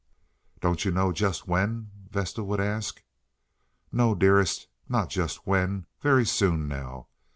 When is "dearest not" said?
4.15-5.11